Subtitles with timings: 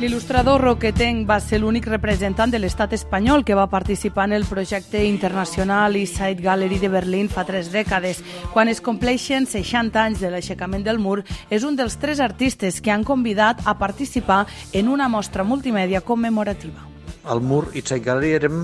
[0.00, 5.02] L'il·lustrador roquetenc va ser l'únic representant de l'estat espanyol que va participar en el projecte
[5.04, 8.22] internacional East Side Gallery de Berlín fa tres dècades.
[8.54, 11.18] Quan es compleixen 60 anys de l'aixecament del mur,
[11.52, 16.80] és un dels tres artistes que han convidat a participar en una mostra multimèdia commemorativa.
[17.28, 18.60] Al mur East Side Gallery érem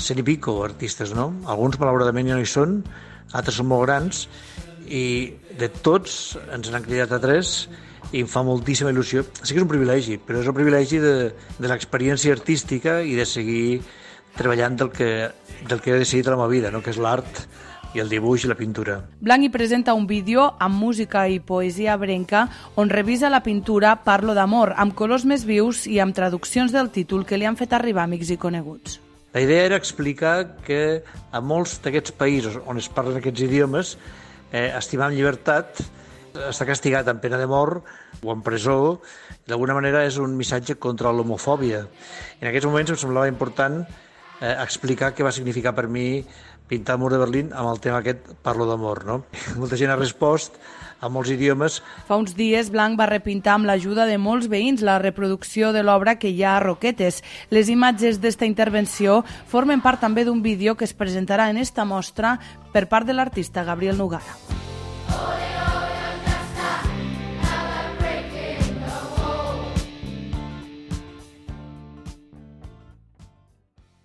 [0.00, 1.34] cent i pico artistes, no?
[1.44, 2.78] Alguns malauradament ja no hi són,
[3.36, 4.30] altres són molt grans,
[4.88, 7.58] i de tots ens n'han cridat a tres
[8.12, 9.24] i em fa moltíssima il·lusió.
[9.42, 11.14] Sí que és un privilegi, però és el privilegi de,
[11.58, 13.82] de l'experiència artística i de seguir
[14.36, 15.30] treballant del que,
[15.68, 16.82] del que he decidit a la meva vida, no?
[16.82, 17.44] que és l'art
[17.94, 18.98] i el dibuix i la pintura.
[19.22, 24.34] Blanc hi presenta un vídeo amb música i poesia brenca on revisa la pintura Parlo
[24.34, 28.08] d'amor, amb colors més vius i amb traduccions del títol que li han fet arribar
[28.08, 28.98] amics i coneguts.
[29.34, 31.02] La idea era explicar que
[31.34, 33.96] a molts d'aquests països on es parlen aquests idiomes,
[34.52, 35.80] eh, estimar amb llibertat
[36.50, 37.84] està castigat amb pena de mort
[38.22, 39.00] o en presó,
[39.46, 41.84] d'alguna manera és un missatge contra l'homofòbia.
[42.40, 46.24] En aquests moments em semblava important eh, explicar què va significar per mi
[46.68, 49.04] pintar el mur de Berlín amb el tema aquest Parlo d'amor.
[49.04, 49.20] No?
[49.60, 50.58] Molta gent ha respost
[51.04, 51.82] a molts idiomes.
[52.08, 56.16] Fa uns dies Blanc va repintar amb l'ajuda de molts veïns la reproducció de l'obra
[56.16, 57.20] que hi ha a Roquetes.
[57.50, 59.20] Les imatges d'esta intervenció
[59.52, 62.38] formen part també d'un vídeo que es presentarà en esta mostra
[62.72, 64.53] per part de l'artista Gabriel Nugara.